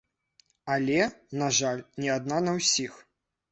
[0.75, 0.97] Але,
[1.43, 3.01] на жаль, не адна на ўсіх.